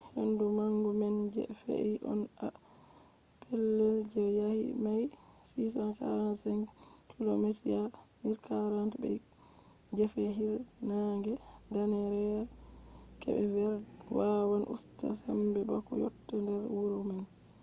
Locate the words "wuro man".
16.73-17.25